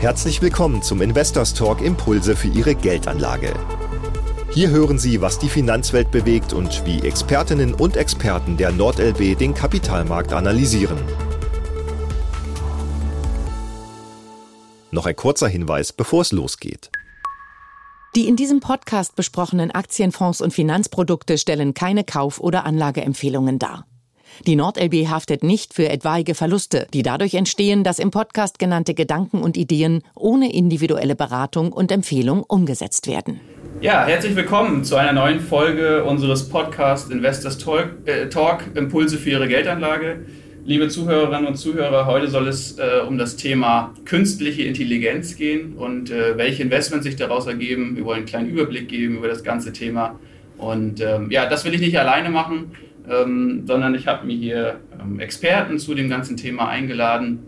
[0.00, 3.52] Herzlich willkommen zum Investors Talk Impulse für Ihre Geldanlage.
[4.52, 9.54] Hier hören Sie, was die Finanzwelt bewegt und wie Expertinnen und Experten der NordLB den
[9.54, 10.98] Kapitalmarkt analysieren.
[14.92, 16.92] Noch ein kurzer Hinweis, bevor es losgeht.
[18.14, 23.84] Die in diesem Podcast besprochenen Aktienfonds und Finanzprodukte stellen keine Kauf- oder Anlageempfehlungen dar.
[24.46, 29.42] Die NordLB haftet nicht für etwaige Verluste, die dadurch entstehen, dass im Podcast genannte Gedanken
[29.42, 33.40] und Ideen ohne individuelle Beratung und Empfehlung umgesetzt werden.
[33.80, 39.30] Ja, herzlich willkommen zu einer neuen Folge unseres Podcasts Investors Talk, äh, Talk Impulse für
[39.30, 40.24] Ihre Geldanlage.
[40.64, 46.10] Liebe Zuhörerinnen und Zuhörer, heute soll es äh, um das Thema künstliche Intelligenz gehen und
[46.10, 47.96] äh, welche Investments sich daraus ergeben.
[47.96, 50.18] Wir wollen einen kleinen Überblick geben über das ganze Thema.
[50.58, 52.72] Und ähm, ja, das will ich nicht alleine machen
[53.08, 57.40] ähm, sondern ich habe mir hier ähm, Experten zu dem ganzen Thema eingeladen.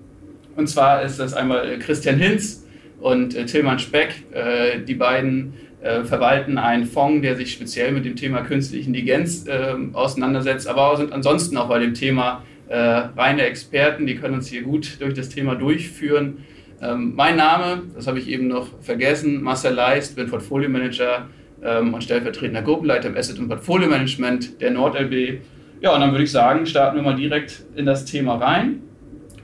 [0.56, 2.66] Und zwar ist das einmal Christian Hinz
[3.00, 4.24] und äh, Tilman Speck.
[4.32, 9.44] Äh, die beiden äh, verwalten einen Fonds, der sich speziell mit dem Thema künstliche Intelligenz
[9.48, 14.06] ähm, auseinandersetzt, aber sind ansonsten auch bei dem Thema äh, reine Experten.
[14.06, 16.44] Die können uns hier gut durch das Thema durchführen.
[16.82, 21.28] Ähm, mein Name, das habe ich eben noch vergessen, Marcel Leist, bin Portfolio Manager
[21.64, 25.40] ähm, und stellvertretender Gruppenleiter im Asset- und Portfolio Management der NordLB.
[25.80, 28.82] Ja, und dann würde ich sagen, starten wir mal direkt in das Thema rein.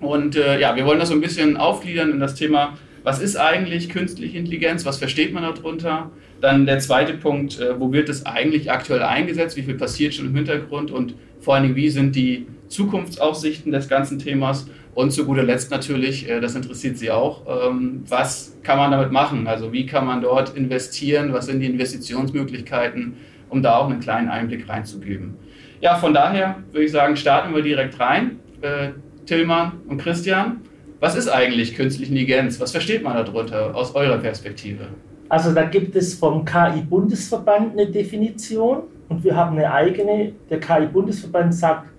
[0.00, 3.36] Und äh, ja, wir wollen das so ein bisschen aufgliedern in das Thema, was ist
[3.36, 6.10] eigentlich künstliche Intelligenz, was versteht man darunter?
[6.40, 10.26] Dann der zweite Punkt, äh, wo wird es eigentlich aktuell eingesetzt, wie viel passiert schon
[10.26, 14.66] im Hintergrund und vor allen Dingen, wie sind die Zukunftsaussichten des ganzen Themas?
[14.96, 19.12] Und zu guter Letzt natürlich, äh, das interessiert Sie auch, ähm, was kann man damit
[19.12, 19.46] machen?
[19.46, 21.34] Also wie kann man dort investieren?
[21.34, 23.14] Was sind die Investitionsmöglichkeiten,
[23.50, 25.34] um da auch einen kleinen Einblick reinzugeben?
[25.82, 28.40] Ja, von daher würde ich sagen, starten wir direkt rein.
[28.62, 28.92] Äh,
[29.26, 30.62] Tillmann und Christian,
[30.98, 32.58] was ist eigentlich künstliche Intelligenz?
[32.58, 34.86] Was versteht man darunter aus eurer Perspektive?
[35.28, 40.32] Also da gibt es vom KI-Bundesverband eine Definition und wir haben eine eigene.
[40.48, 41.90] Der KI-Bundesverband sagt,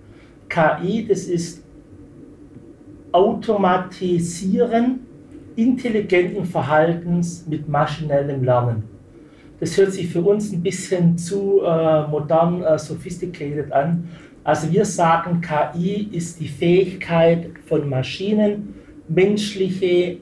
[0.48, 1.62] KI, das ist
[3.12, 5.00] Automatisieren
[5.56, 8.84] intelligenten Verhaltens mit maschinellem Lernen.
[9.60, 14.08] Das hört sich für uns ein bisschen zu äh, modern, äh, sophisticated an.
[14.44, 18.74] Also wir sagen, KI ist die Fähigkeit von Maschinen,
[19.08, 20.18] menschliche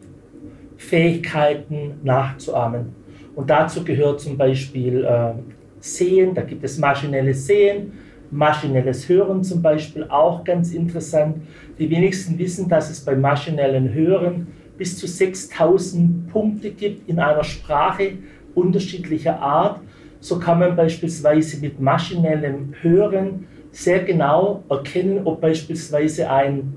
[0.79, 2.95] Fähigkeiten nachzuahmen.
[3.35, 5.33] Und dazu gehört zum Beispiel äh,
[5.81, 7.93] Sehen, da gibt es maschinelles Sehen,
[8.31, 11.37] maschinelles Hören zum Beispiel, auch ganz interessant.
[11.79, 17.45] Die wenigsten wissen, dass es beim maschinellen Hören bis zu 6000 Punkte gibt in einer
[17.45, 18.13] Sprache
[18.55, 19.81] unterschiedlicher Art.
[20.21, 26.75] So kann man beispielsweise mit maschinellem Hören sehr genau erkennen, ob beispielsweise ein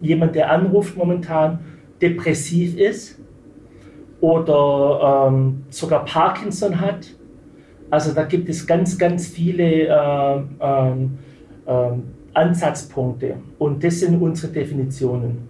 [0.00, 1.60] jemand, der anruft momentan,
[2.00, 3.18] depressiv ist
[4.20, 7.06] oder ähm, sogar Parkinson hat.
[7.92, 11.18] Also da gibt es ganz, ganz viele äh, ähm,
[11.66, 15.46] ähm, Ansatzpunkte und das sind unsere Definitionen.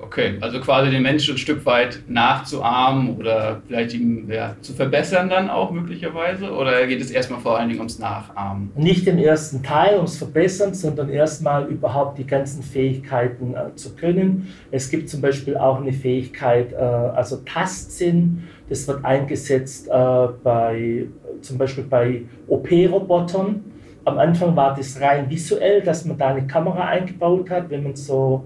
[0.00, 5.30] Okay, also quasi den Menschen ein Stück weit nachzuahmen oder vielleicht ihm ja, zu verbessern
[5.30, 6.50] dann auch möglicherweise?
[6.50, 8.72] Oder geht es erstmal vor allen Dingen ums Nachahmen?
[8.74, 14.52] Nicht im ersten Teil ums Verbessern, sondern erstmal überhaupt die ganzen Fähigkeiten äh, zu können.
[14.72, 21.06] Es gibt zum Beispiel auch eine Fähigkeit, äh, also Tastsinn, das wird eingesetzt äh, bei
[21.42, 23.62] zum Beispiel bei OP-Robotern.
[24.06, 27.94] Am Anfang war das rein visuell, dass man da eine Kamera eingebaut hat, wenn man
[27.94, 28.44] so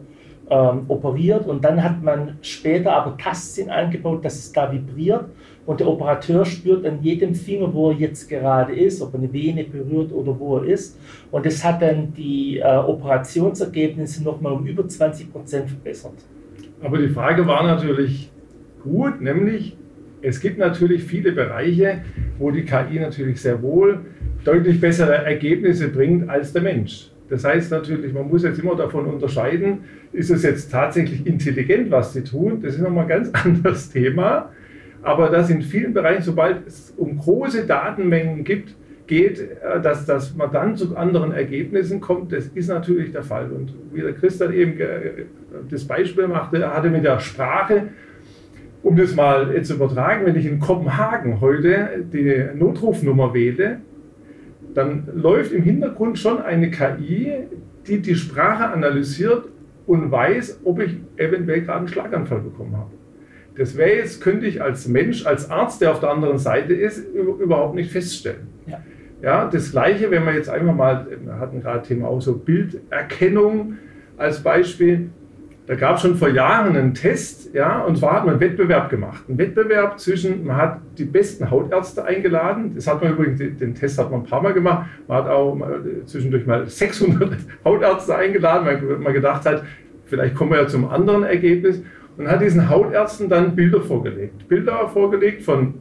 [0.50, 1.46] ähm, operiert.
[1.46, 5.26] Und dann hat man später aber Tastsinn eingebaut, dass es da vibriert.
[5.64, 9.32] Und der Operateur spürt an jedem Finger, wo er jetzt gerade ist, ob er eine
[9.32, 10.98] Vene berührt oder wo er ist.
[11.30, 16.14] Und das hat dann die äh, Operationsergebnisse nochmal um über 20 Prozent verbessert.
[16.82, 18.30] Aber die Frage war natürlich
[18.82, 19.76] gut, nämlich
[20.22, 22.02] es gibt natürlich viele Bereiche,
[22.38, 24.00] wo die KI natürlich sehr wohl
[24.44, 27.10] deutlich bessere Ergebnisse bringt als der Mensch.
[27.28, 29.80] Das heißt natürlich, man muss jetzt immer davon unterscheiden,
[30.12, 32.60] ist es jetzt tatsächlich intelligent, was sie tun?
[32.62, 34.50] Das ist nochmal ein ganz anderes Thema.
[35.02, 38.74] Aber das in vielen Bereichen, sobald es um große Datenmengen gibt,
[39.06, 43.50] geht, äh, dass, dass man dann zu anderen Ergebnissen kommt, das ist natürlich der Fall.
[43.50, 44.78] Und wie der Christian eben
[45.70, 47.88] das Beispiel machte, er hatte mit der Sprache,
[48.82, 53.80] um das mal zu übertragen, wenn ich in Kopenhagen heute die Notrufnummer wähle,
[54.74, 57.32] dann läuft im Hintergrund schon eine KI,
[57.86, 59.46] die die Sprache analysiert
[59.86, 62.90] und weiß, ob ich eventuell gerade einen Schlaganfall bekommen habe.
[63.56, 66.98] Das wäre jetzt, könnte ich als Mensch, als Arzt, der auf der anderen Seite ist,
[67.14, 68.48] überhaupt nicht feststellen.
[68.66, 68.82] Ja.
[69.22, 73.74] ja das Gleiche, wenn wir jetzt einfach mal, wir hatten gerade Thema auch so Bilderkennung
[74.18, 75.10] als Beispiel.
[75.66, 78.88] Da gab es schon vor Jahren einen Test, ja, und zwar hat man einen Wettbewerb
[78.88, 79.28] gemacht.
[79.28, 82.72] Ein Wettbewerb zwischen, man hat die besten Hautärzte eingeladen.
[82.76, 84.86] Das hat man übrigens, den Test hat man ein paar Mal gemacht.
[85.08, 85.58] Man hat auch
[86.04, 89.64] zwischendurch mal 600 Hautärzte eingeladen, weil man gedacht hat,
[90.04, 91.82] vielleicht kommen wir ja zum anderen Ergebnis.
[92.16, 94.48] Und hat diesen Hautärzten dann Bilder vorgelegt.
[94.48, 95.74] Bilder vorgelegt von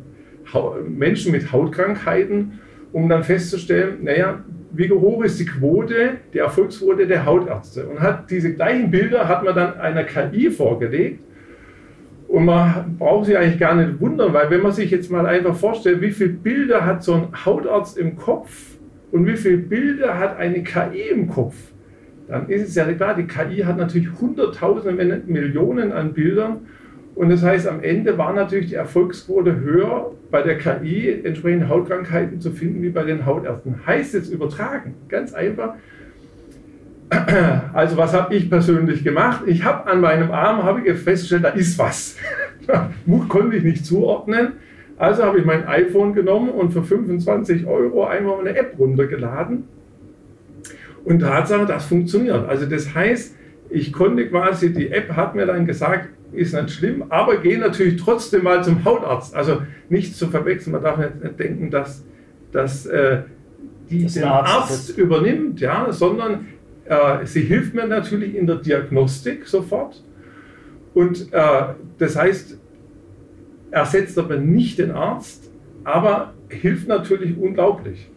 [0.88, 2.60] Menschen mit Hautkrankheiten,
[2.92, 4.44] um dann festzustellen, naja,
[4.78, 7.88] wie hoch ist die Quote, die Erfolgsquote der Hautärzte.
[7.88, 11.22] Und hat diese gleichen Bilder hat man dann einer KI vorgelegt.
[12.28, 15.56] Und man braucht sich eigentlich gar nicht wundern, weil wenn man sich jetzt mal einfach
[15.56, 18.78] vorstellt, wie viele Bilder hat so ein Hautarzt im Kopf
[19.12, 21.56] und wie viele Bilder hat eine KI im Kopf,
[22.28, 26.62] dann ist es ja klar, die KI hat natürlich Hunderttausende, wenn nicht Millionen an Bildern
[27.16, 32.42] und das heißt, am Ende war natürlich die Erfolgsquote höher, bei der KI entsprechende Hautkrankheiten
[32.42, 33.88] zu finden wie bei den Hautärzten.
[33.88, 35.76] Heißt jetzt übertragen, ganz einfach.
[37.72, 39.44] Also was habe ich persönlich gemacht?
[39.46, 42.18] Ich habe an meinem Arm habe ich festgestellt, da ist was.
[43.30, 44.54] Konnte ich nicht zuordnen.
[44.98, 49.64] Also habe ich mein iPhone genommen und für 25 Euro einmal eine App runtergeladen.
[51.06, 52.46] Und Tatsache, das funktioniert.
[52.50, 53.38] Also das heißt,
[53.70, 58.02] ich konnte quasi, die App hat mir dann gesagt, ist nicht schlimm, aber geh natürlich
[58.02, 59.36] trotzdem mal zum Hautarzt.
[59.36, 62.04] Also nicht zu verwechseln, man darf nicht denken, dass,
[62.52, 63.24] dass äh,
[63.90, 66.48] die das den Arzt, Arzt übernimmt, ja, sondern
[66.86, 70.04] äh, sie hilft mir natürlich in der Diagnostik sofort.
[70.94, 71.64] Und äh,
[71.98, 72.58] das heißt,
[73.72, 75.52] ersetzt aber nicht den Arzt,
[75.84, 78.10] aber hilft natürlich unglaublich.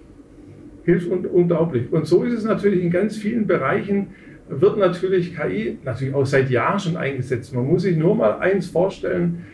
[0.85, 1.93] Hilft un unglaublich.
[1.93, 4.09] Und so ist es natürlich in ganz vielen Bereichen
[4.49, 7.55] wird natürlich KI natürlich auch seit Jahren schon eingesetzt.
[7.55, 9.45] Man muss sich nur mal eins vorstellen.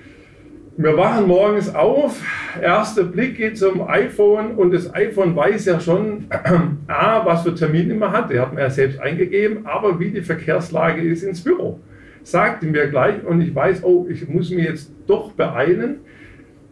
[0.77, 2.21] Wir wachen morgens auf,
[2.61, 6.25] erster Blick geht zum iPhone und das iPhone weiß ja schon,
[6.89, 10.23] A, was für Termine man hat, der hat man ja selbst eingegeben, aber wie die
[10.23, 11.79] Verkehrslage ist ins Büro.
[12.25, 16.01] Sagt mir gleich und ich weiß, oh, ich muss mich jetzt doch beeilen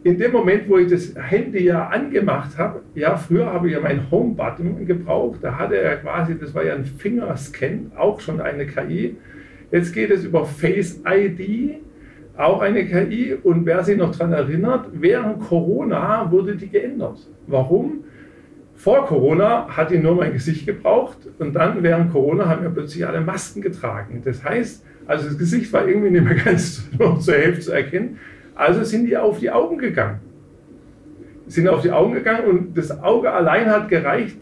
[0.03, 3.79] in dem Moment, wo ich das Handy ja angemacht habe, ja, früher habe ich ja
[3.79, 8.65] meinen Home-Button gebraucht, da hatte er quasi, das war ja ein Fingerscan, auch schon eine
[8.65, 9.15] KI.
[9.71, 11.81] Jetzt geht es über Face ID,
[12.37, 13.33] auch eine KI.
[13.41, 17.17] Und wer sich noch daran erinnert, während Corona wurde die geändert.
[17.47, 18.03] Warum?
[18.75, 23.07] Vor Corona hat die nur mein Gesicht gebraucht und dann während Corona haben wir plötzlich
[23.07, 24.21] alle Masken getragen.
[24.25, 26.83] Das heißt, also das Gesicht war irgendwie nicht mehr ganz
[27.19, 28.19] zur Hälfte zu erkennen.
[28.55, 30.19] Also sind die auf die Augen gegangen.
[31.47, 34.37] Sind auf die Augen gegangen und das Auge allein hat gereicht,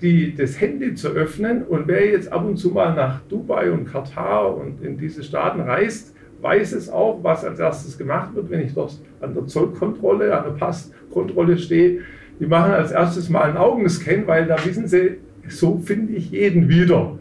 [0.00, 1.62] die, das Handy zu öffnen.
[1.62, 5.60] Und wer jetzt ab und zu mal nach Dubai und Katar und in diese Staaten
[5.60, 10.36] reist, weiß es auch, was als erstes gemacht wird, wenn ich dort an der Zollkontrolle,
[10.36, 12.00] an der Passkontrolle stehe.
[12.38, 15.18] Die machen als erstes mal einen Augenscan, weil da wissen sie,
[15.48, 17.18] so finde ich jeden wieder.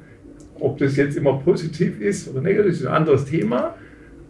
[0.60, 3.76] Ob das jetzt immer positiv ist oder negativ, ist ein anderes Thema.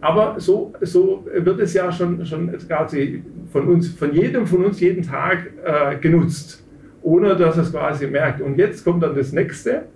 [0.00, 3.22] Aber so, so wird es ja schon, schon quasi
[3.52, 6.64] von uns, von jedem von uns jeden Tag äh, genutzt,
[7.02, 8.40] ohne dass es quasi merkt.
[8.40, 9.86] Und jetzt kommt dann das nächste.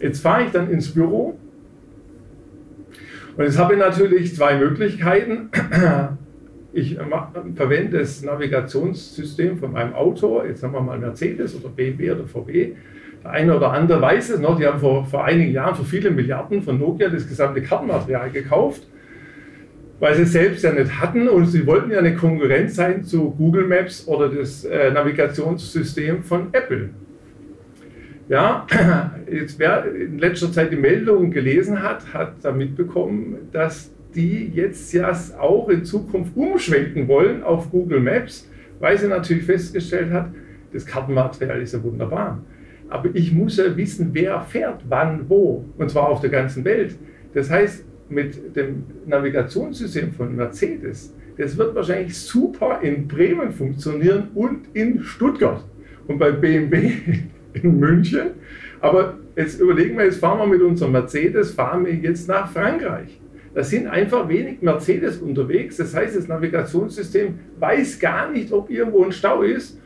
[0.00, 1.38] Jetzt fahre ich dann ins Büro
[3.36, 5.50] und jetzt habe ich natürlich zwei Möglichkeiten.
[6.76, 6.98] Ich
[7.54, 12.72] verwende das Navigationssystem von meinem Auto, jetzt haben wir mal Mercedes oder BMW oder VW.
[13.22, 16.10] Der eine oder andere weiß es noch, die haben vor, vor einigen Jahren für viele
[16.10, 18.88] Milliarden von Nokia das gesamte Kartenmaterial gekauft
[20.04, 23.66] weil sie selbst ja nicht hatten und sie wollten ja eine Konkurrenz sein zu Google
[23.66, 26.90] Maps oder das äh, Navigationssystem von Apple.
[28.28, 28.66] Ja,
[29.32, 34.92] jetzt wer in letzter Zeit die Meldungen gelesen hat, hat da mitbekommen, dass die jetzt
[34.92, 38.46] ja auch in Zukunft umschwenken wollen auf Google Maps,
[38.80, 40.28] weil sie natürlich festgestellt hat,
[40.74, 42.44] das Kartenmaterial ist ja wunderbar.
[42.90, 45.64] Aber ich muss ja wissen, wer fährt, wann, wo.
[45.78, 46.94] Und zwar auf der ganzen Welt.
[47.32, 54.68] Das heißt, mit dem Navigationssystem von Mercedes, das wird wahrscheinlich super in Bremen funktionieren und
[54.72, 55.64] in Stuttgart
[56.06, 56.92] und bei BMW
[57.54, 58.30] in München.
[58.80, 63.20] Aber jetzt überlegen wir, jetzt fahren wir mit unserem Mercedes, fahren wir jetzt nach Frankreich.
[63.54, 65.76] Da sind einfach wenig Mercedes unterwegs.
[65.76, 69.80] Das heißt, das Navigationssystem weiß gar nicht, ob irgendwo ein Stau ist.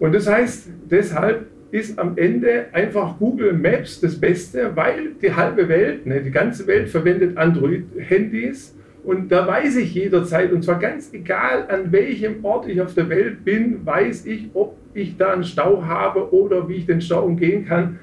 [0.00, 5.68] Und das heißt, deshalb ist am Ende einfach Google Maps das Beste, weil die halbe
[5.68, 11.12] Welt, ne, die ganze Welt verwendet Android-Handys und da weiß ich jederzeit, und zwar ganz
[11.12, 15.44] egal, an welchem Ort ich auf der Welt bin, weiß ich, ob ich da einen
[15.44, 17.98] Stau habe oder wie ich den Stau umgehen kann.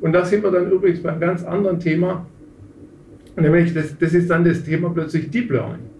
[0.00, 2.26] Und da sind wir dann übrigens beim ganz anderen Thema,
[3.36, 5.93] nämlich das, das ist dann das Thema plötzlich Deep Learning.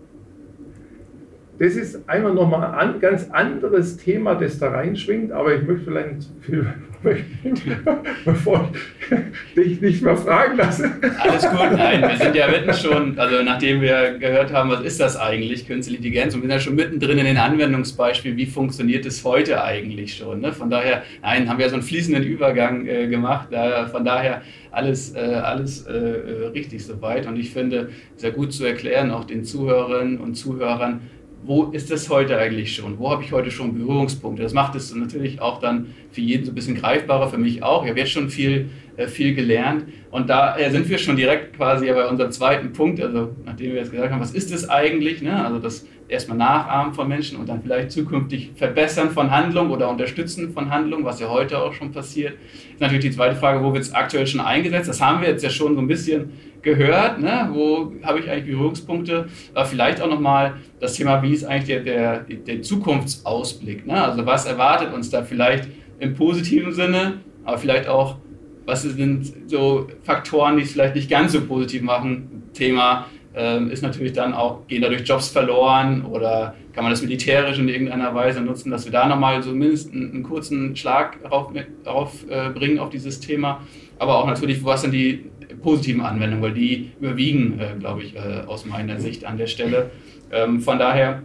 [1.58, 6.28] Das ist einfach nochmal ein ganz anderes Thema, das da reinschwingt, aber ich möchte vielleicht
[6.40, 6.66] viel,
[8.24, 8.70] bevor
[9.10, 10.90] ich dich nicht mehr fragen lasse.
[11.18, 14.98] Alles gut, nein, wir sind ja mitten schon, also nachdem wir gehört haben, was ist
[14.98, 19.06] das eigentlich, künstliche Intelligenz, und wir sind ja schon mittendrin in den Anwendungsbeispielen, wie funktioniert
[19.06, 20.40] es heute eigentlich schon.
[20.40, 20.52] Ne?
[20.52, 24.42] Von daher, nein, haben wir ja so einen fließenden Übergang äh, gemacht, äh, von daher
[24.72, 29.24] alles, äh, alles äh, äh, richtig soweit und ich finde, sehr gut zu erklären, auch
[29.24, 31.00] den Zuhörerinnen und Zuhörern,
[31.46, 32.98] wo ist das heute eigentlich schon?
[32.98, 34.42] Wo habe ich heute schon Berührungspunkte?
[34.42, 37.84] Das macht es natürlich auch dann für jeden so ein bisschen greifbarer, für mich auch.
[37.84, 41.56] Ich habe jetzt schon viel, äh, viel gelernt und da äh, sind wir schon direkt
[41.56, 45.20] quasi bei unserem zweiten Punkt, also nachdem wir jetzt gesagt haben, was ist das eigentlich?
[45.20, 45.44] Ne?
[45.44, 50.52] Also das erstmal Nachahmen von Menschen und dann vielleicht zukünftig Verbessern von Handlung oder Unterstützen
[50.52, 52.34] von Handlung, was ja heute auch schon passiert.
[52.72, 54.88] Ist natürlich die zweite Frage, wo wird es aktuell schon eingesetzt?
[54.88, 57.48] Das haben wir jetzt ja schon so ein bisschen gehört, ne?
[57.52, 61.80] wo habe ich eigentlich Berührungspunkte, aber vielleicht auch nochmal das Thema, wie ist eigentlich der,
[61.80, 64.02] der, der Zukunftsausblick, ne?
[64.02, 65.68] also was erwartet uns da vielleicht
[66.00, 68.16] im positiven Sinne, aber vielleicht auch,
[68.64, 74.12] was sind so Faktoren, die es vielleicht nicht ganz so positiv machen, Thema ist natürlich
[74.12, 78.70] dann auch, gehen dadurch Jobs verloren oder kann man das militärisch in irgendeiner Weise nutzen,
[78.70, 81.52] dass wir da nochmal zumindest einen, einen kurzen Schlag darauf,
[81.84, 83.60] darauf äh, auf dieses Thema.
[83.98, 85.30] Aber auch natürlich, was sind die
[85.62, 89.90] positiven Anwendungen, weil die überwiegen, äh, glaube ich, äh, aus meiner Sicht an der Stelle.
[90.32, 91.22] Ähm, von daher,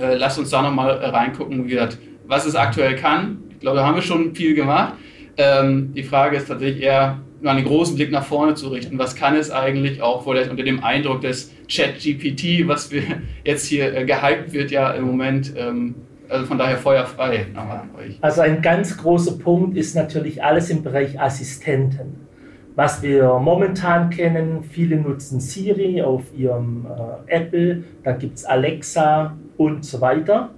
[0.00, 3.38] äh, lasst uns da nochmal reingucken, wie gesagt, was es aktuell kann.
[3.50, 4.94] Ich glaube, da haben wir schon viel gemacht.
[5.36, 8.98] Ähm, die Frage ist tatsächlich eher, einen großen Blick nach vorne zu richten.
[8.98, 13.02] Was kann es eigentlich auch vielleicht unter dem Eindruck des Chat-GPT, was wir
[13.44, 15.52] jetzt hier äh, gehypt wird, ja im Moment.
[15.56, 15.94] Ähm,
[16.28, 18.18] also von daher feuerfrei an euch.
[18.20, 22.26] Also ein ganz großer Punkt ist natürlich alles im Bereich Assistenten.
[22.74, 26.86] Was wir momentan kennen, viele nutzen Siri auf ihrem
[27.28, 30.50] äh, Apple, da gibt es Alexa und so weiter.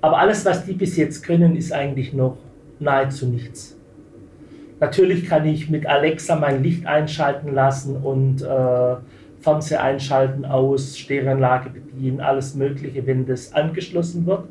[0.00, 2.38] Aber alles, was die bis jetzt können, ist eigentlich noch
[2.78, 3.77] nahezu nichts.
[4.80, 8.96] Natürlich kann ich mit Alexa mein Licht einschalten lassen und äh,
[9.40, 14.44] Fernseher einschalten, aus, Stereoanlage bedienen, alles Mögliche, wenn das angeschlossen wird.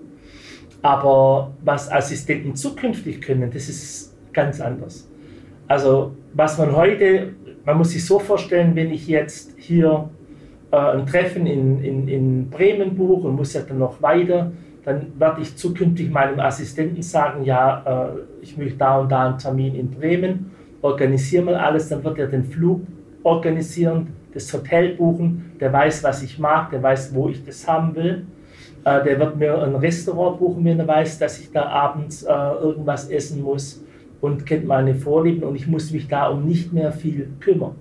[0.81, 5.09] Aber was Assistenten zukünftig können, das ist ganz anders.
[5.67, 7.33] Also was man heute,
[7.65, 10.09] man muss sich so vorstellen, wenn ich jetzt hier
[10.71, 14.51] äh, ein Treffen in, in, in Bremen buche und muss ja dann noch weiter,
[14.87, 17.83] dann werde ich zukünftig meinem Assistenten sagen, ja,
[18.15, 20.51] äh, ich möchte da und da einen Termin in Bremen,
[20.81, 22.83] organisiere mal alles, dann wird er den Flug
[23.21, 27.95] organisieren, das Hotel buchen, der weiß, was ich mag, der weiß, wo ich das haben
[27.95, 28.27] will.
[28.85, 32.31] Äh, der wird mir ein Restaurant buchen, wenn er weiß, dass ich da abends äh,
[32.31, 33.83] irgendwas essen muss
[34.21, 37.75] und kennt meine Vorlieben und ich muss mich da um nicht mehr viel kümmern.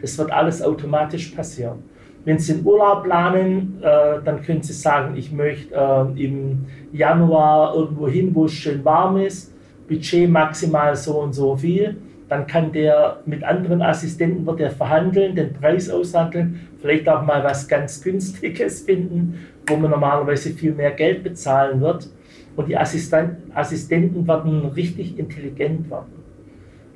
[0.00, 1.84] Das wird alles automatisch passieren.
[2.24, 7.74] Wenn Sie einen Urlaub planen, äh, dann können Sie sagen, ich möchte äh, im Januar
[7.74, 9.54] irgendwo hin, wo es schön warm ist,
[9.88, 11.96] Budget maximal so und so viel.
[12.28, 17.42] Dann kann der mit anderen Assistenten wird er verhandeln, den Preis aushandeln, vielleicht auch mal
[17.42, 22.08] was ganz Günstiges finden, wo man normalerweise viel mehr Geld bezahlen wird.
[22.54, 26.20] Und die Assistenten werden richtig intelligent werden.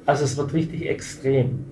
[0.07, 1.64] Also es wird richtig extrem.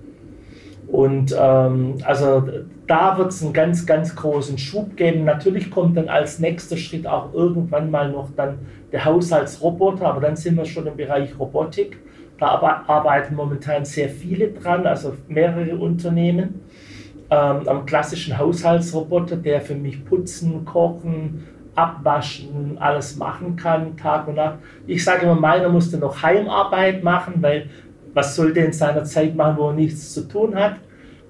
[0.93, 2.47] Und ähm, also
[2.85, 5.25] da wird es einen ganz, ganz großen Schub geben.
[5.25, 8.59] Natürlich kommt dann als nächster Schritt auch irgendwann mal noch dann
[8.91, 11.97] der Haushaltsroboter, aber dann sind wir schon im Bereich Robotik.
[12.37, 12.45] Da
[12.85, 16.61] arbeiten momentan sehr viele dran, also mehrere Unternehmen.
[17.31, 24.35] Ähm, am klassischen Haushaltsroboter, der für mich putzen, kochen, abwaschen, alles machen kann, Tag und
[24.35, 24.59] Nacht.
[24.85, 27.67] Ich sage immer, meiner musste noch Heimarbeit machen, weil
[28.13, 30.75] was soll der in seiner Zeit machen, wo er nichts zu tun hat?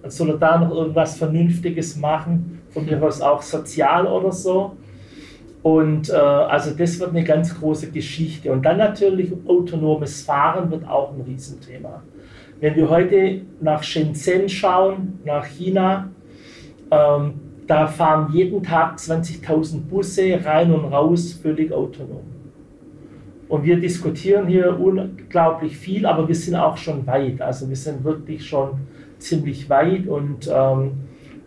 [0.01, 4.75] Dann soll er da noch irgendwas Vernünftiges machen, von mir aus auch sozial oder so.
[5.61, 8.51] Und äh, also das wird eine ganz große Geschichte.
[8.51, 12.03] Und dann natürlich autonomes Fahren wird auch ein Riesenthema.
[12.59, 16.09] Wenn wir heute nach Shenzhen schauen, nach China,
[16.91, 17.33] ähm,
[17.65, 22.32] da fahren jeden Tag 20.000 Busse rein und raus, völlig autonom.
[23.50, 27.41] Und wir diskutieren hier unglaublich viel, aber wir sind auch schon weit.
[27.41, 28.71] Also wir sind wirklich schon
[29.19, 30.91] ziemlich weit und ähm,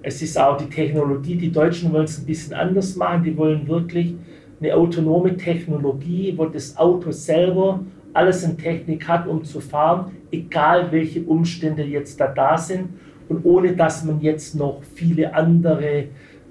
[0.03, 3.25] es ist auch die Technologie, die Deutschen wollen es ein bisschen anders machen.
[3.25, 4.15] Die wollen wirklich
[4.61, 7.81] eine autonome Technologie, wo das Auto selber
[8.13, 12.89] alles in Technik hat, um zu fahren, egal welche Umstände jetzt da da sind
[13.29, 16.05] und ohne dass man jetzt noch viele andere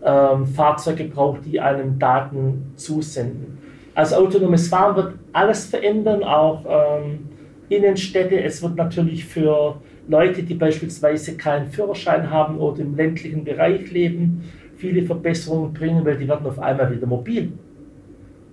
[0.03, 3.54] ähm, Fahrzeuge braucht, die einem Daten zusenden.
[3.95, 7.29] Also autonomes Fahren wird alles verändern, auch ähm,
[7.69, 8.43] Innenstädte.
[8.43, 14.43] Es wird natürlich für Leute, die beispielsweise keinen Führerschein haben oder im ländlichen Bereich leben,
[14.77, 17.53] viele Verbesserungen bringen, weil die werden auf einmal wieder mobil.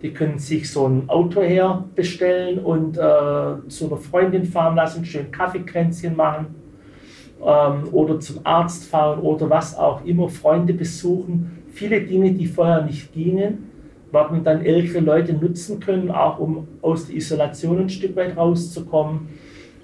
[0.01, 5.05] Die können sich so ein Auto her bestellen und äh, zu einer Freundin fahren lassen,
[5.05, 6.55] schön Kaffeekränzchen machen
[7.41, 11.59] ähm, oder zum Arzt fahren oder was auch immer, Freunde besuchen.
[11.73, 13.72] Viele Dinge, die vorher nicht gingen,
[14.13, 19.29] werden dann ältere Leute nutzen können, auch um aus der Isolation ein Stück weit rauszukommen.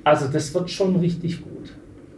[0.04, 1.75] Also das wird schon richtig gut.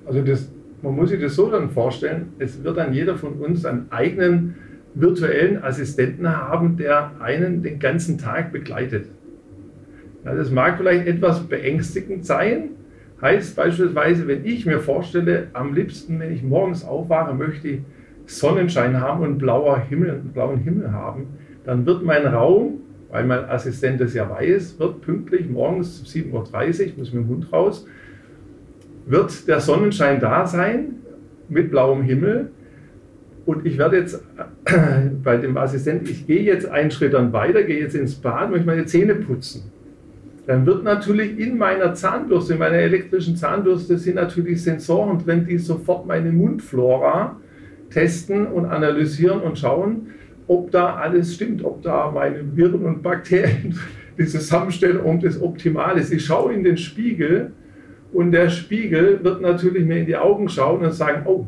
[0.06, 0.50] Also das,
[0.82, 4.56] man muss sich das so dann vorstellen, es wird dann jeder von uns einen eigenen
[4.94, 9.06] virtuellen Assistenten haben, der einen den ganzen Tag begleitet.
[10.24, 12.70] Ja, das mag vielleicht etwas beängstigend sein.
[13.22, 17.80] Heißt beispielsweise, wenn ich mir vorstelle, am liebsten, wenn ich morgens aufwache, möchte ich
[18.26, 21.26] Sonnenschein haben und blauer Himmel, blauen Himmel haben,
[21.64, 26.92] dann wird mein Raum, weil mein Assistent das ja weiß, wird pünktlich morgens 7.30 Uhr,
[26.98, 27.86] muss mit dem Hund raus,
[29.06, 30.96] wird der Sonnenschein da sein
[31.48, 32.50] mit blauem Himmel
[33.46, 34.22] und ich werde jetzt
[35.24, 38.66] bei dem Assistenten, ich gehe jetzt einen Schritt dann weiter, gehe jetzt ins Bad, möchte
[38.66, 39.64] meine Zähne putzen.
[40.46, 45.58] Dann wird natürlich in meiner Zahnbürste, in meiner elektrischen Zahnbürste, sind natürlich Sensoren drin, die
[45.58, 47.36] sofort meine Mundflora
[47.90, 50.08] testen und analysieren und schauen,
[50.50, 53.78] ob da alles stimmt, ob da meine Viren und Bakterien
[54.18, 56.12] die Zusammenstellung das optimal ist.
[56.12, 57.52] Ich schaue in den Spiegel
[58.12, 61.46] und der Spiegel wird natürlich mir in die Augen schauen und sagen, oh,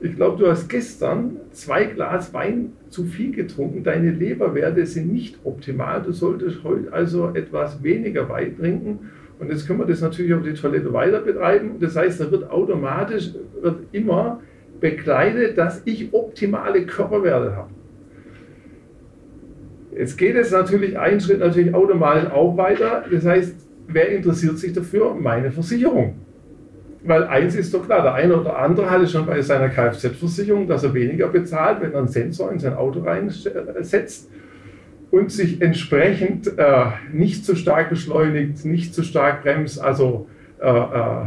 [0.00, 3.84] ich glaube, du hast gestern zwei Glas Wein zu viel getrunken.
[3.84, 6.02] Deine Leberwerte sind nicht optimal.
[6.02, 9.10] Du solltest heute also etwas weniger Wein trinken.
[9.38, 11.76] Und jetzt können wir das natürlich auf die Toilette weiter betreiben.
[11.78, 13.30] Das heißt, da wird automatisch
[13.60, 14.40] wird immer
[14.80, 17.70] begleitet, dass ich optimale Körperwerte habe.
[19.96, 23.04] Jetzt geht es natürlich einen Schritt natürlich automatisch auch weiter.
[23.10, 23.54] Das heißt,
[23.88, 25.14] wer interessiert sich dafür?
[25.14, 26.14] Meine Versicherung.
[27.04, 30.68] Weil eins ist doch klar, der eine oder andere hat es schon bei seiner Kfz-Versicherung,
[30.68, 34.30] dass er weniger bezahlt, wenn er einen Sensor in sein Auto reinsetzt
[35.10, 40.28] und sich entsprechend äh, nicht zu stark beschleunigt, nicht zu stark bremst, also
[40.60, 41.24] äh, äh,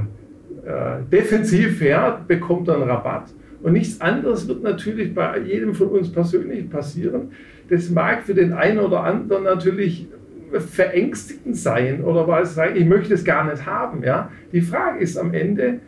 [0.65, 3.25] äh defensiv fährt, bekommt er einen Rabatt.
[3.62, 7.29] Und nichts anderes wird natürlich bei jedem von uns persönlich passieren.
[7.69, 10.07] Das mag für den einen oder anderen natürlich
[10.51, 14.03] verängstigend sein oder was sagen, ich möchte es gar nicht haben.
[14.03, 14.32] Ja?
[14.51, 15.80] Die Frage ist am Ende,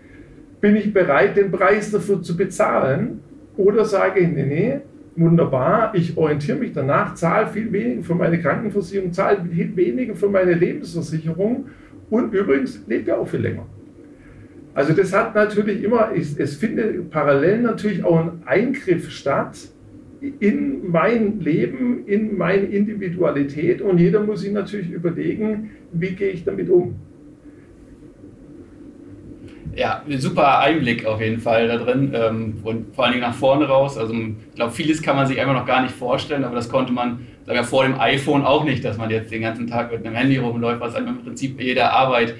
[0.59, 3.19] bin ich bereit, den Preis dafür zu bezahlen?
[3.55, 4.79] Oder sage ich, nee, nee,
[5.15, 10.29] wunderbar, ich orientiere mich danach, zahle viel weniger für meine Krankenversicherung, zahle viel weniger für
[10.29, 11.65] meine Lebensversicherung
[12.09, 13.65] und übrigens lebe ja auch viel länger.
[14.77, 19.57] Also das hat natürlich immer, es findet parallel natürlich auch ein Eingriff statt
[20.39, 26.43] in mein Leben, in meine Individualität und jeder muss sich natürlich überlegen, wie gehe ich
[26.43, 26.95] damit um.
[29.75, 33.65] Ja, super Einblick auf jeden Fall da drin ähm, und vor allen Dingen nach vorne
[33.65, 33.97] raus.
[33.97, 36.93] Also ich glaube, vieles kann man sich einfach noch gar nicht vorstellen, aber das konnte
[36.93, 40.05] man sagen wir, vor dem iPhone auch nicht, dass man jetzt den ganzen Tag mit
[40.05, 42.35] einem Handy rumläuft, was einem im Prinzip jeder Arbeit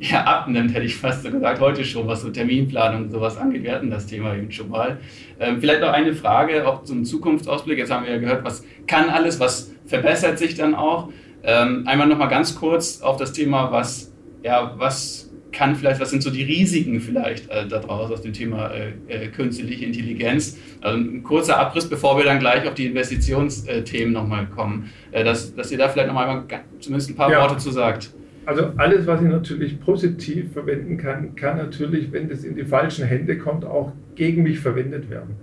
[0.00, 3.62] ja, abnimmt, hätte ich fast so gesagt, heute schon, was so Terminplanung und sowas angeht.
[3.62, 4.98] Wir hatten das Thema eben schon mal.
[5.38, 7.78] Ähm, vielleicht noch eine Frage, auch zum Zukunftsausblick.
[7.78, 11.10] Jetzt haben wir ja gehört, was kann alles, was verbessert sich dann auch.
[11.44, 16.22] Ähm, einmal nochmal ganz kurz auf das Thema, was, ja, was kann vielleicht, was sind
[16.22, 20.58] so die Risiken vielleicht äh, daraus aus dem Thema äh, äh, künstliche Intelligenz?
[20.80, 25.54] Also ein kurzer Abriss, bevor wir dann gleich auf die Investitionsthemen nochmal kommen, äh, dass,
[25.54, 26.44] dass ihr da vielleicht nochmal
[26.80, 27.40] zumindest ein paar ja.
[27.40, 28.10] Worte zu sagt.
[28.44, 33.06] Also alles, was ich natürlich positiv verwenden kann, kann natürlich, wenn das in die falschen
[33.06, 35.36] Hände kommt, auch gegen mich verwendet werden.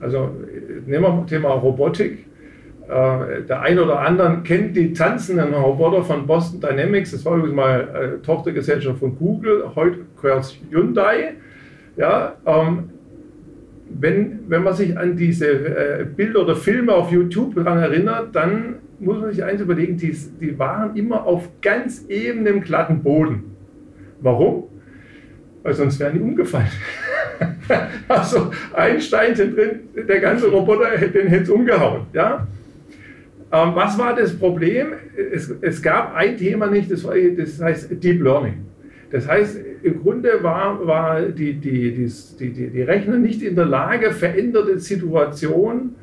[0.00, 0.30] Also
[0.86, 2.26] nehmen wir das Thema Robotik.
[2.88, 7.12] Äh, der eine oder andere kennt die tanzenden Roboter von Boston Dynamics.
[7.12, 9.64] Das war übrigens mal äh, Tochtergesellschaft von Google.
[9.74, 11.34] Heute gehört Hyundai.
[11.96, 12.90] Ja, ähm,
[13.88, 18.76] wenn, wenn man sich an diese äh, Bilder oder Filme auf YouTube daran erinnert, dann
[19.02, 23.56] muss man sich eins überlegen, die, die waren immer auf ganz ebenem, glatten Boden.
[24.20, 24.64] Warum?
[25.62, 26.70] Weil sonst wären die umgefallen.
[28.08, 32.06] also ein Steinchen drin, der ganze Roboter den hätte es umgehauen.
[32.12, 32.46] Ja?
[33.52, 34.88] Ähm, was war das Problem?
[35.32, 38.66] Es, es, gab ein Thema nicht, das, war, das heißt Deep Learning.
[39.10, 43.66] Das heißt, im Grunde war, war die, die, die, die, die Rechner nicht in der
[43.66, 45.96] Lage, veränderte Situationen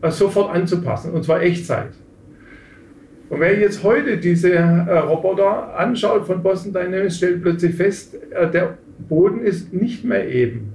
[0.00, 1.90] äh, sofort anzupassen, und zwar Echtzeit.
[3.30, 8.50] Und wer jetzt heute diese äh, Roboter anschaut von Boston Dynamics, stellt plötzlich fest, äh,
[8.50, 8.76] der
[9.08, 10.74] Boden ist nicht mehr eben.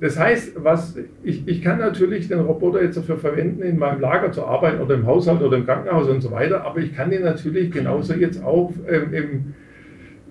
[0.00, 4.30] Das heißt, was, ich, ich kann natürlich den Roboter jetzt dafür verwenden, in meinem Lager
[4.30, 7.22] zu arbeiten oder im Haushalt oder im Krankenhaus und so weiter, aber ich kann ihn
[7.22, 9.54] natürlich genauso jetzt auch ähm, im,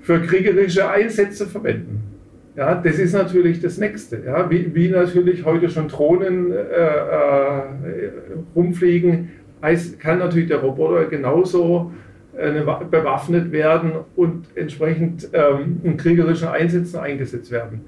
[0.01, 2.03] für kriegerische Einsätze verwenden.
[2.55, 4.21] Ja, das ist natürlich das Nächste.
[4.25, 7.61] Ja, wie, wie natürlich heute schon Drohnen äh, äh,
[8.55, 9.29] rumfliegen,
[9.65, 11.91] heißt, kann natürlich der Roboter genauso
[12.37, 17.81] äh, bewaffnet werden und entsprechend ähm, in kriegerischen Einsätzen eingesetzt werden.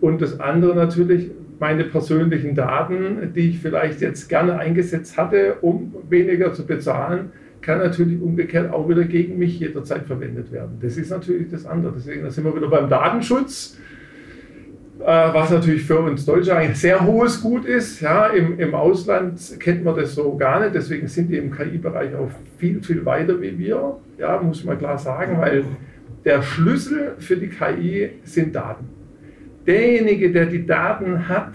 [0.00, 5.94] Und das andere natürlich, meine persönlichen Daten, die ich vielleicht jetzt gerne eingesetzt hatte, um
[6.08, 10.78] weniger zu bezahlen, kann natürlich umgekehrt auch wieder gegen mich jederzeit verwendet werden.
[10.80, 11.92] Das ist natürlich das andere.
[11.96, 13.78] Deswegen sind wir wieder beim Datenschutz,
[15.04, 18.00] was natürlich für uns Deutsche ein sehr hohes Gut ist.
[18.00, 20.74] Ja, im, Im Ausland kennt man das so gar nicht.
[20.74, 23.96] Deswegen sind die im KI-Bereich auch viel, viel weiter wie wir.
[24.18, 25.64] Ja, muss man klar sagen, weil
[26.24, 28.88] der Schlüssel für die KI sind Daten.
[29.66, 31.52] Derjenige, der die Daten hat,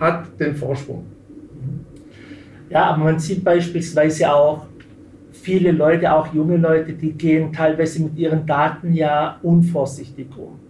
[0.00, 1.06] hat den Vorsprung.
[2.68, 4.66] Ja, aber man sieht beispielsweise auch,
[5.30, 10.65] viele Leute, auch junge Leute, die gehen teilweise mit ihren Daten ja unvorsichtig um.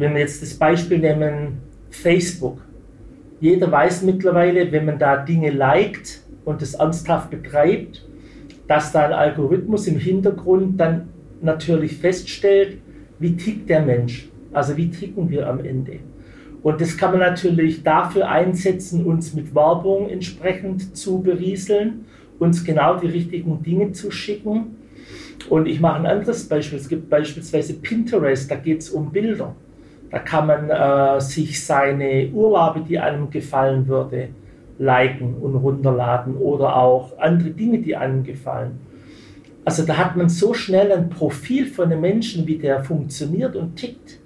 [0.00, 1.58] Wenn wir jetzt das Beispiel nehmen,
[1.90, 2.62] Facebook.
[3.38, 8.08] Jeder weiß mittlerweile, wenn man da Dinge liked und das ernsthaft betreibt,
[8.66, 11.08] dass da ein Algorithmus im Hintergrund dann
[11.42, 12.78] natürlich feststellt,
[13.18, 15.98] wie tickt der Mensch, also wie ticken wir am Ende.
[16.62, 22.06] Und das kann man natürlich dafür einsetzen, uns mit Werbung entsprechend zu berieseln
[22.38, 24.76] uns genau die richtigen Dinge zu schicken.
[25.50, 26.78] Und ich mache ein anderes Beispiel.
[26.78, 29.54] Es gibt beispielsweise Pinterest, da geht es um Bilder.
[30.10, 34.28] Da kann man äh, sich seine Urlaube, die einem gefallen würde,
[34.78, 38.80] liken und runterladen oder auch andere Dinge, die einem gefallen.
[39.64, 43.76] Also da hat man so schnell ein Profil von einem Menschen, wie der funktioniert und
[43.76, 44.18] tickt.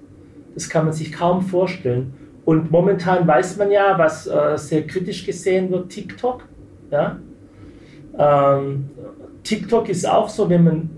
[0.55, 2.15] Das kann man sich kaum vorstellen.
[2.45, 6.47] Und momentan weiß man ja, was äh, sehr kritisch gesehen wird, TikTok.
[6.91, 7.19] Ja?
[8.17, 8.91] Ähm,
[9.43, 10.91] TikTok ist auch so, wenn man,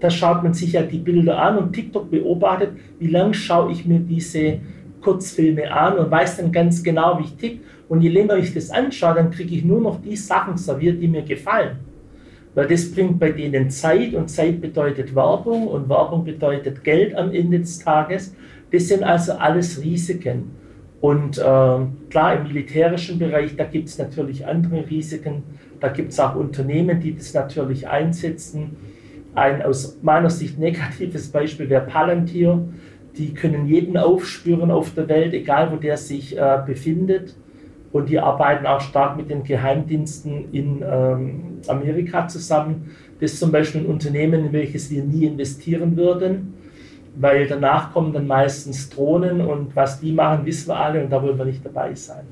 [0.00, 3.84] da schaut man sich ja die Bilder an und TikTok beobachtet, wie lange schaue ich
[3.84, 4.58] mir diese
[5.02, 7.60] Kurzfilme an und weiß dann ganz genau, wie ich tick.
[7.88, 11.08] Und je länger ich das anschaue, dann kriege ich nur noch die Sachen serviert, die
[11.08, 11.78] mir gefallen.
[12.54, 17.32] Weil das bringt bei denen Zeit und Zeit bedeutet Werbung und Werbung bedeutet Geld am
[17.32, 18.34] Ende des Tages.
[18.72, 20.50] Das sind also alles Risiken.
[21.00, 25.42] Und äh, klar, im militärischen Bereich, da gibt es natürlich andere Risiken.
[25.80, 28.76] Da gibt es auch Unternehmen, die das natürlich einsetzen.
[29.34, 32.68] Ein aus meiner Sicht negatives Beispiel wäre Palantir.
[33.16, 37.34] Die können jeden aufspüren auf der Welt, egal wo der sich äh, befindet.
[37.92, 42.92] Und die arbeiten auch stark mit den Geheimdiensten in ähm, Amerika zusammen.
[43.20, 46.54] Das ist zum Beispiel ein Unternehmen, in welches wir nie investieren würden
[47.16, 51.22] weil danach kommen dann meistens Drohnen und was die machen, wissen wir alle und da
[51.22, 52.24] wollen wir nicht dabei sein.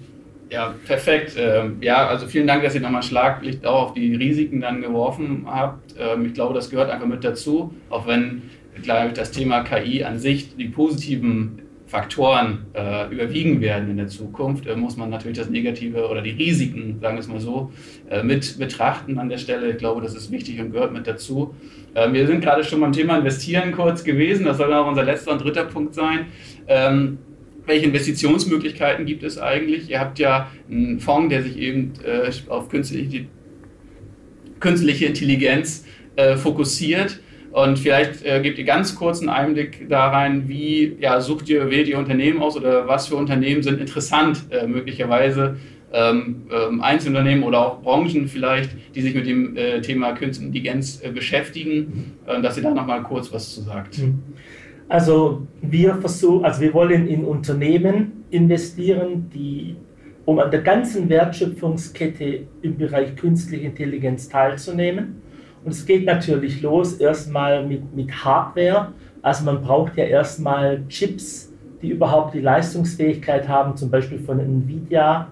[0.51, 1.35] Ja, perfekt.
[1.37, 5.45] Ähm, ja, also vielen Dank, dass ihr nochmal Schlaglicht auch auf die Risiken dann geworfen
[5.47, 5.95] habt.
[5.99, 8.43] Ähm, ich glaube, das gehört einfach mit dazu, auch wenn,
[8.83, 14.09] glaube ich, das Thema KI an sich die positiven Faktoren äh, überwiegen werden in der
[14.09, 17.73] Zukunft, äh, muss man natürlich das Negative oder die Risiken, sagen wir es mal so,
[18.11, 19.71] äh, mit betrachten an der Stelle.
[19.71, 21.55] Ich glaube, das ist wichtig und gehört mit dazu.
[21.95, 24.45] Ähm, wir sind gerade schon beim Thema Investieren kurz gewesen.
[24.45, 26.27] Das soll auch unser letzter und dritter Punkt sein.
[26.67, 27.19] Ähm,
[27.69, 29.91] welche Investitionsmöglichkeiten gibt es eigentlich?
[29.91, 33.27] Ihr habt ja einen Fonds, der sich eben äh, auf künstliche,
[34.59, 35.85] künstliche Intelligenz
[36.17, 37.21] äh, fokussiert.
[37.53, 41.71] Und vielleicht äh, gebt ihr ganz kurz einen Einblick da rein, wie ja, sucht ihr,
[41.71, 45.57] wählt ihr Unternehmen aus oder was für Unternehmen sind interessant äh, möglicherweise
[45.91, 51.01] ähm, ähm, Einzelunternehmen oder auch Branchen vielleicht, die sich mit dem äh, Thema Künstliche Intelligenz
[51.03, 53.99] äh, beschäftigen, dass ihr da nochmal kurz was zu sagt.
[53.99, 54.23] Mhm.
[54.89, 59.77] Also wir versuchen, also wir wollen in Unternehmen investieren, die
[60.25, 65.23] um an der ganzen Wertschöpfungskette im Bereich künstliche Intelligenz teilzunehmen.
[65.65, 68.93] Und es geht natürlich los erstmal mit, mit Hardware.
[69.23, 75.29] Also man braucht ja erstmal Chips, die überhaupt die Leistungsfähigkeit haben, zum Beispiel von Nvidia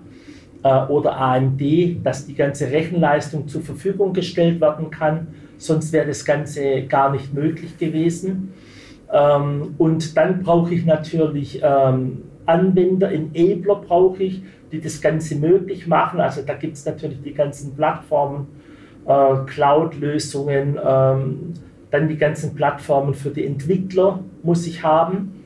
[0.62, 1.60] äh, oder AMD,
[2.02, 5.28] dass die ganze Rechenleistung zur Verfügung gestellt werden kann.
[5.58, 8.52] Sonst wäre das Ganze gar nicht möglich gewesen.
[9.12, 14.42] Ähm, und dann brauche ich natürlich ähm, Anwender, Enabler brauche ich,
[14.72, 16.20] die das Ganze möglich machen.
[16.20, 18.48] Also da gibt es natürlich die ganzen Plattformen,
[19.06, 21.54] äh, Cloud-Lösungen, ähm,
[21.90, 25.44] dann die ganzen Plattformen für die Entwickler muss ich haben.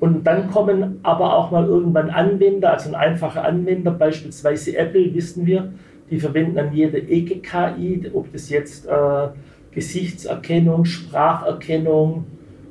[0.00, 5.44] Und dann kommen aber auch mal irgendwann Anwender, also ein einfacher Anwender, beispielsweise Apple, wissen
[5.44, 5.72] wir,
[6.10, 9.28] die verwenden an jeder Ecke KI, ob das jetzt äh,
[9.72, 12.26] Gesichtserkennung, Spracherkennung,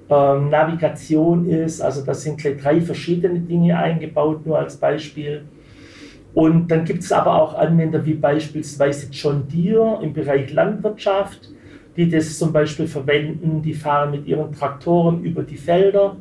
[0.09, 1.81] ähm, Navigation ist.
[1.81, 5.43] Also das sind gleich drei verschiedene Dinge eingebaut, nur als Beispiel.
[6.33, 11.49] Und dann gibt es aber auch Anwender wie beispielsweise John Deere im Bereich Landwirtschaft,
[11.95, 13.61] die das zum Beispiel verwenden.
[13.63, 16.15] Die fahren mit ihren Traktoren über die Felder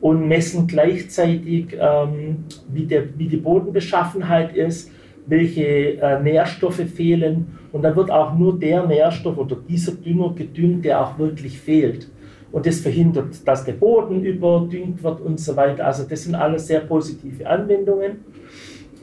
[0.00, 4.90] und messen gleichzeitig, ähm, wie, der, wie die Bodenbeschaffenheit ist,
[5.26, 7.58] welche äh, Nährstoffe fehlen.
[7.72, 12.08] Und dann wird auch nur der Nährstoff oder dieser Dünger gedüngt, der auch wirklich fehlt.
[12.50, 15.86] Und das verhindert, dass der Boden überdüngt wird und so weiter.
[15.86, 18.24] Also das sind alles sehr positive Anwendungen.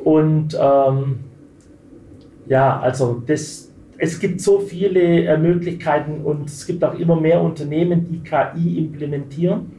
[0.04, 1.20] Und ähm,
[2.48, 7.42] ja, also das, es gibt so viele äh, Möglichkeiten und es gibt auch immer mehr
[7.42, 9.72] Unternehmen, die KI implementieren.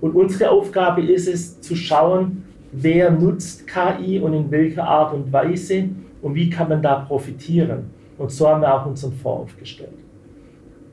[0.00, 5.32] Und unsere Aufgabe ist es zu schauen, wer nutzt KI und in welcher Art und
[5.32, 5.88] Weise
[6.20, 7.84] und wie kann man da profitieren.
[8.18, 9.98] Und so haben wir auch unseren Fonds aufgestellt.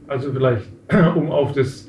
[0.08, 0.67] Also vielleicht,
[1.15, 1.88] um auf das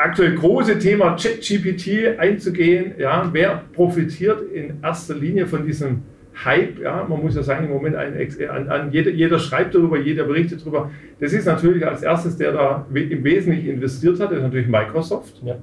[0.00, 6.02] aktuell große Thema ChatGPT einzugehen, ja, wer profitiert in erster Linie von diesem
[6.44, 8.14] Hype, ja, man muss ja sagen, im Moment ein,
[8.48, 10.90] an, an jeder, jeder, schreibt darüber, jeder berichtet darüber.
[11.18, 15.40] Das ist natürlich als erstes, der da im Wesentlichen investiert hat, das ist natürlich Microsoft.
[15.44, 15.56] Ja.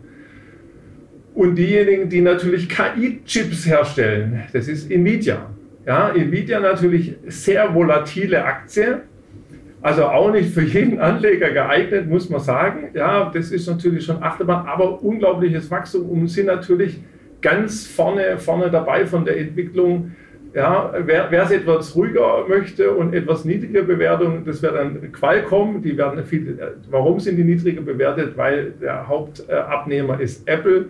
[1.33, 5.49] Und diejenigen, die natürlich KI-Chips herstellen, das ist Nvidia.
[5.85, 9.01] Ja, Nvidia natürlich sehr volatile Aktie,
[9.81, 12.89] also auch nicht für jeden Anleger geeignet, muss man sagen.
[12.93, 16.99] Ja, das ist natürlich schon Achterbahn, aber unglaubliches Wachstum und sind natürlich
[17.41, 20.11] ganz vorne, vorne dabei von der Entwicklung.
[20.53, 25.83] Ja, wer, wer es etwas ruhiger möchte und etwas niedriger Bewertung, das wäre dann Qualcomm.
[25.83, 26.57] Die werden viel,
[26.89, 28.35] warum sind die niedriger bewertet?
[28.35, 30.85] Weil der Hauptabnehmer ist Apple.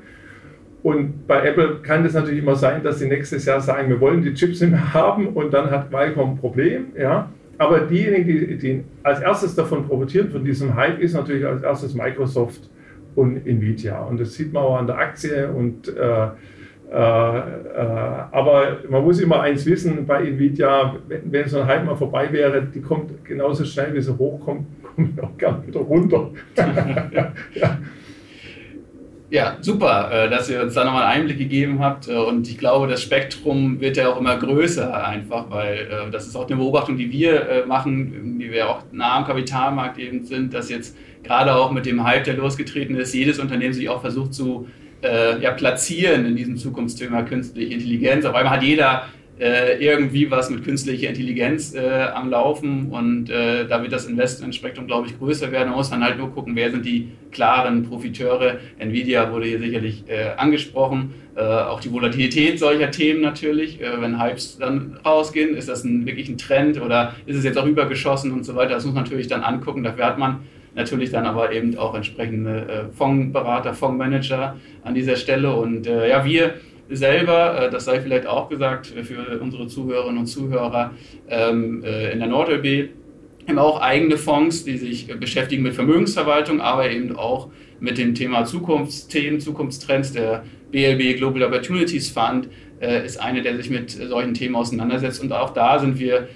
[0.84, 4.22] Und bei Apple kann es natürlich immer sein, dass sie nächstes Jahr sagen, wir wollen
[4.22, 6.86] die Chips nicht mehr haben und dann hat Qualcomm ein Problem.
[6.98, 7.30] Ja.
[7.58, 11.94] Aber diejenigen, die, die als erstes davon profitieren, von diesem Hype, ist natürlich als erstes
[11.96, 12.70] Microsoft
[13.16, 14.04] und Nvidia.
[14.04, 15.50] Und das sieht man auch an der Aktie.
[15.50, 16.28] Und, äh,
[16.90, 17.00] äh, äh,
[18.32, 22.32] aber man muss immer eins wissen, bei Nvidia, wenn, wenn, so ein Hype mal vorbei
[22.32, 26.30] wäre, die kommt genauso schnell, wie sie hochkommt, kommt auch gern wieder runter.
[26.56, 27.34] ja.
[29.30, 32.08] Ja, super, äh, dass ihr uns da nochmal einen Einblick gegeben habt.
[32.08, 36.28] Äh, und ich glaube, das Spektrum wird ja auch immer größer einfach, weil äh, das
[36.28, 40.54] ist auch eine Beobachtung, die wir machen, die wir auch nah am Kapitalmarkt eben sind,
[40.54, 44.34] dass jetzt gerade auch mit dem Hype, der losgetreten ist, jedes Unternehmen sich auch versucht
[44.34, 44.68] zu
[45.04, 48.26] ja, platzieren in diesem Zukunftsthema künstliche Intelligenz.
[48.26, 49.04] Auf einmal hat jeder
[49.40, 54.88] äh, irgendwie was mit künstlicher Intelligenz äh, am Laufen und äh, da wird das Investmentspektrum,
[54.88, 55.70] glaube ich, größer werden.
[55.70, 58.58] Man muss dann halt nur gucken, wer sind die klaren Profiteure.
[58.80, 61.14] Nvidia wurde hier sicherlich äh, angesprochen.
[61.36, 63.80] Äh, auch die Volatilität solcher Themen natürlich.
[63.80, 67.68] Wenn Hypes dann rausgehen, ist das ein, wirklich ein Trend oder ist es jetzt auch
[67.68, 68.74] übergeschossen und so weiter.
[68.74, 69.84] Das muss man natürlich dann angucken.
[69.84, 70.40] Dafür hat man
[70.74, 75.54] natürlich dann aber eben auch entsprechende Fondsberater, Fondsmanager an dieser Stelle.
[75.54, 76.56] Und ja, wir
[76.90, 80.94] selber, äh, das sei vielleicht auch gesagt für unsere Zuhörerinnen und Zuhörer,
[81.30, 82.90] ähm, äh, in der NordLB
[83.48, 88.44] haben auch eigene Fonds, die sich beschäftigen mit Vermögensverwaltung, aber eben auch mit dem Thema
[88.44, 90.12] Zukunftsthemen, Zukunftstrends.
[90.12, 92.50] Der BLB Global Opportunities Fund
[92.82, 95.22] äh, ist eine, der sich mit solchen Themen auseinandersetzt.
[95.22, 96.28] Und auch da sind wir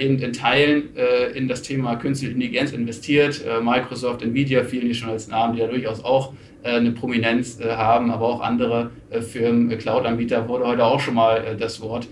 [0.00, 0.96] eben in Teilen
[1.34, 3.44] in das Thema Künstliche Intelligenz investiert.
[3.62, 7.68] Microsoft, Nvidia fielen hier schon als Namen, die ja durchaus auch äh, eine Prominenz äh,
[7.68, 12.08] haben, aber auch andere äh, Firmen, Cloud-Anbieter wurde heute auch schon mal das Wort,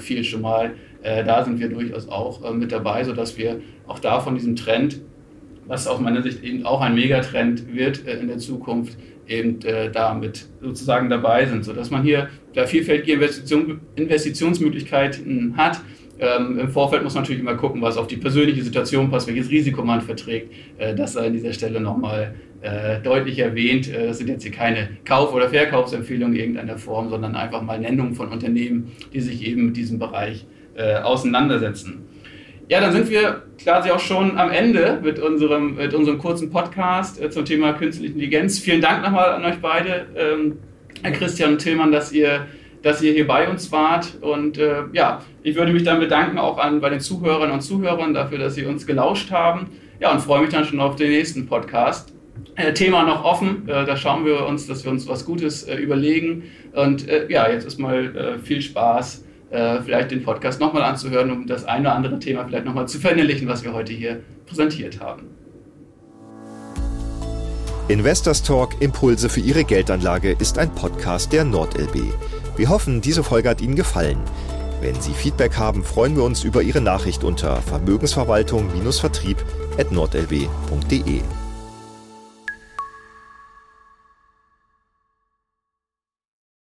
[0.00, 0.74] viel schon mal.
[1.02, 5.00] Da sind wir durchaus auch mit dabei, sodass wir auch da von diesem Trend,
[5.66, 9.60] was aus meiner Sicht eben auch ein Megatrend wird in der Zukunft, eben
[9.94, 15.80] damit sozusagen dabei sind, sodass man hier da vielfältige Investition, Investitionsmöglichkeiten hat.
[16.18, 19.50] Ähm, Im Vorfeld muss man natürlich immer gucken, was auf die persönliche Situation passt, welches
[19.50, 20.52] Risiko man verträgt.
[20.78, 23.92] Äh, das sei an dieser Stelle nochmal äh, deutlich erwähnt.
[23.92, 27.78] Äh, das sind jetzt hier keine Kauf- oder Verkaufsempfehlungen in irgendeiner Form, sondern einfach mal
[27.78, 30.46] Nennungen von Unternehmen, die sich eben mit diesem Bereich
[30.76, 32.06] äh, auseinandersetzen.
[32.68, 37.20] Ja, dann sind wir quasi auch schon am Ende mit unserem, mit unserem kurzen Podcast
[37.20, 38.58] äh, zum Thema Künstliche Intelligenz.
[38.58, 40.58] Vielen Dank nochmal an euch beide, ähm,
[41.02, 42.46] Herr Christian und Tillmann, dass ihr
[42.82, 44.18] dass ihr hier bei uns wart.
[44.20, 48.14] Und äh, ja, ich würde mich dann bedanken auch an, bei den Zuhörerinnen und Zuhörern
[48.14, 49.68] dafür, dass sie uns gelauscht haben.
[50.00, 52.12] Ja, und freue mich dann schon auf den nächsten Podcast.
[52.56, 53.68] Äh, Thema noch offen.
[53.68, 56.44] Äh, da schauen wir uns, dass wir uns was Gutes äh, überlegen.
[56.72, 59.26] Und ja, jetzt ist mal viel Spaß,
[59.84, 63.46] vielleicht den Podcast nochmal anzuhören, um das eine oder andere Thema vielleicht nochmal zu verinnerlichen,
[63.46, 65.26] was wir heute hier präsentiert haben.
[67.88, 72.10] Investors Talk Impulse für Ihre Geldanlage ist ein Podcast der NordLB.
[72.56, 74.18] Wir hoffen, diese Folge hat Ihnen gefallen.
[74.80, 79.38] Wenn Sie Feedback haben, freuen wir uns über Ihre Nachricht unter Vermögensverwaltung-vertrieb
[79.78, 81.22] at nordlb.de.